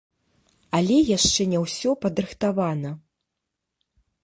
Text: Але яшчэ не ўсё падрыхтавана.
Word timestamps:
Але 0.77 0.97
яшчэ 1.17 1.41
не 1.51 1.59
ўсё 1.65 1.89
падрыхтавана. 2.07 2.95